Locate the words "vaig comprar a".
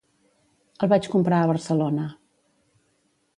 0.93-1.51